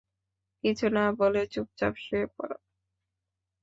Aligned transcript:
কিছু 0.63 0.85
না 0.95 1.05
বলে 1.19 1.41
চুপচাপ 1.53 1.93
শুয়ে 2.03 2.25
পড়। 2.35 2.53